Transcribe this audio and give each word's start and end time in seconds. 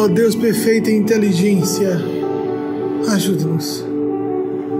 Ó 0.00 0.08
Deus 0.08 0.34
perfeita 0.34 0.90
inteligência, 0.90 2.00
ajude-nos. 3.06 3.84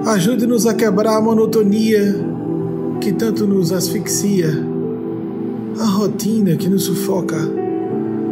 Ajude-nos 0.06 0.66
a 0.66 0.72
quebrar 0.72 1.18
a 1.18 1.20
monotonia 1.20 2.24
que 3.02 3.12
tanto 3.12 3.46
nos 3.46 3.70
asfixia, 3.70 4.48
a 5.78 5.84
rotina 5.84 6.56
que 6.56 6.70
nos 6.70 6.84
sufoca, 6.84 7.36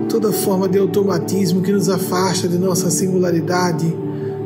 toda 0.09 0.33
forma 0.33 0.67
de 0.67 0.79
automatismo 0.79 1.61
que 1.61 1.73
nos 1.73 1.91
afasta 1.91 2.49
de 2.49 2.57
nossa 2.57 2.91
singularidade, 2.91 3.95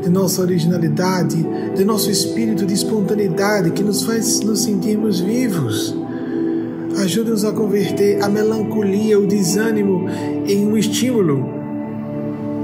de 0.03 0.11
nossa 0.11 0.43
originalidade, 0.43 1.47
de 1.77 1.85
nosso 1.85 2.11
espírito 2.11 2.67
de 2.67 2.75
espontaneidade 2.75 3.71
que 3.71 3.85
nos 3.85 4.03
faz 4.03 4.41
nos 4.41 4.65
sentirmos 4.65 5.21
vivos. 5.21 5.97
Ajude-nos 7.01 7.45
a 7.45 7.53
converter 7.53 8.21
a 8.21 8.29
melancolia, 8.29 9.17
o 9.17 9.29
desânimo 9.29 10.09
em 10.45 10.67
um 10.67 10.77
estímulo 10.77 11.62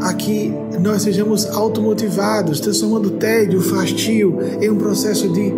a 0.09 0.15
que 0.15 0.53
nós 0.81 1.03
sejamos 1.03 1.45
automotivados, 1.47 2.61
transformando 2.61 3.09
o 3.09 3.11
tédio, 3.13 3.59
o 3.59 3.63
fastio 3.63 4.39
em 4.61 4.71
um 4.71 4.77
processo 4.77 5.29
de 5.29 5.53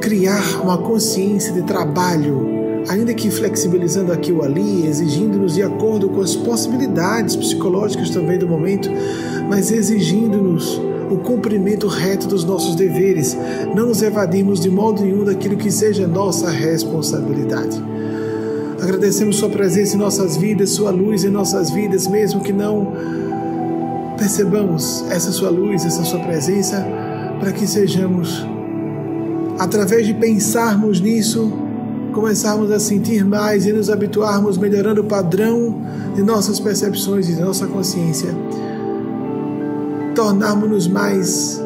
criar 0.00 0.60
uma 0.62 0.78
consciência 0.78 1.52
de 1.52 1.62
trabalho, 1.62 2.46
ainda 2.88 3.12
que 3.12 3.28
flexibilizando 3.28 4.12
aqui 4.12 4.30
ou 4.30 4.42
ali, 4.42 4.86
exigindo-nos 4.86 5.54
de 5.54 5.62
acordo 5.62 6.08
com 6.08 6.20
as 6.20 6.36
possibilidades 6.36 7.34
psicológicas 7.34 8.10
também 8.10 8.38
do 8.38 8.46
momento, 8.46 8.88
mas 9.48 9.72
exigindo-nos 9.72 10.80
o 11.10 11.16
cumprimento 11.18 11.88
reto 11.88 12.28
dos 12.28 12.44
nossos 12.44 12.76
deveres, 12.76 13.36
não 13.74 13.88
nos 13.88 14.00
evadirmos 14.02 14.60
de 14.60 14.70
modo 14.70 15.02
nenhum 15.02 15.24
daquilo 15.24 15.56
que 15.56 15.72
seja 15.72 16.06
nossa 16.06 16.50
responsabilidade. 16.50 17.82
Agradecemos 18.80 19.36
Sua 19.36 19.48
presença 19.48 19.96
em 19.96 19.98
nossas 19.98 20.36
vidas, 20.36 20.70
Sua 20.70 20.90
luz 20.90 21.24
em 21.24 21.30
nossas 21.30 21.70
vidas, 21.70 22.06
mesmo 22.06 22.40
que 22.40 22.52
não 22.52 22.92
percebamos 24.18 25.04
essa 25.10 25.32
Sua 25.32 25.50
luz, 25.50 25.84
essa 25.84 26.04
Sua 26.04 26.20
presença, 26.20 26.84
para 27.40 27.52
que 27.52 27.66
sejamos, 27.66 28.46
através 29.58 30.06
de 30.06 30.14
pensarmos 30.14 31.00
nisso, 31.00 31.52
começarmos 32.12 32.70
a 32.70 32.80
sentir 32.80 33.24
mais 33.24 33.66
e 33.66 33.72
nos 33.72 33.90
habituarmos, 33.90 34.56
melhorando 34.56 35.02
o 35.02 35.04
padrão 35.04 35.74
de 36.14 36.22
nossas 36.22 36.58
percepções 36.58 37.28
e 37.28 37.34
de 37.34 37.42
nossa 37.42 37.66
consciência, 37.66 38.30
tornarmos-nos 40.14 40.88
mais 40.88 41.62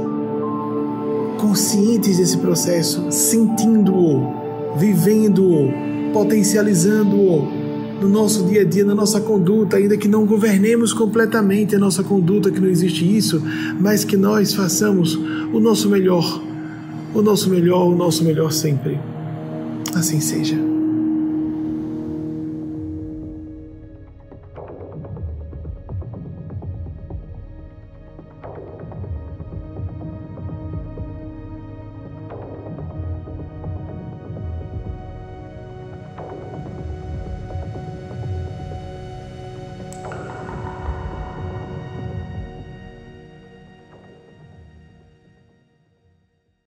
conscientes 1.39 2.19
desse 2.19 2.37
processo, 2.37 3.11
sentindo-o, 3.11 4.77
vivendo-o, 4.77 5.73
potencializando-o 6.13 7.49
no 8.01 8.09
nosso 8.09 8.45
dia 8.45 8.63
a 8.63 8.65
dia, 8.65 8.85
na 8.85 8.95
nossa 8.95 9.21
conduta, 9.21 9.77
ainda 9.77 9.97
que 9.97 10.09
não 10.09 10.25
governemos 10.25 10.93
completamente 10.93 11.77
a 11.77 11.79
nossa 11.79 12.03
conduta, 12.03 12.51
que 12.51 12.59
não 12.59 12.69
existe 12.69 13.05
isso, 13.05 13.43
mas 13.79 14.05
que 14.05 14.17
nós 14.17 14.55
façamos 14.55 15.15
o 15.53 15.61
nosso 15.61 15.89
melhor, 15.89 16.43
o 17.15 17.21
nosso 17.21 17.51
melhor, 17.51 17.89
o 17.89 17.95
nosso 17.95 18.25
melhor 18.25 18.53
sempre. 18.53 18.99
Assim 19.95 20.21
seja. 20.21 20.80